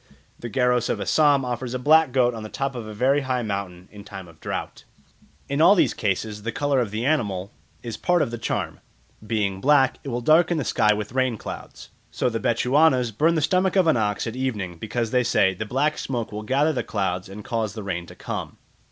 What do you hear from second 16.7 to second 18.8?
the clouds and cause the rain to come."